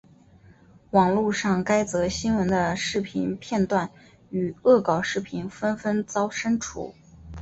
[0.89, 3.91] 网路上该则新闻的视频片段
[4.31, 6.95] 与恶搞视频纷纷遭删除。